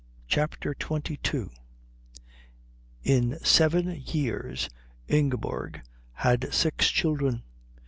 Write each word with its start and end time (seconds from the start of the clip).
CHAPTER 0.27 0.75
XXII 0.81 1.49
In 3.03 3.37
seven 3.43 4.01
years 4.03 4.67
Ingeborg 5.07 5.79
had 6.13 6.51
six 6.51 6.89
children. 6.89 7.43